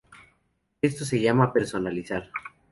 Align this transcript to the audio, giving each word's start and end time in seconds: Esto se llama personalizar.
Esto 0.81 1.05
se 1.05 1.21
llama 1.21 1.53
personalizar. 1.53 2.31